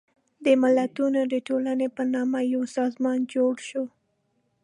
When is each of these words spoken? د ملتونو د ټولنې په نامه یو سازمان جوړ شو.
د 0.45 0.47
ملتونو 0.61 1.19
د 1.33 1.35
ټولنې 1.47 1.87
په 1.95 2.03
نامه 2.13 2.39
یو 2.53 2.63
سازمان 2.77 3.19
جوړ 3.33 3.53
شو. 3.69 3.85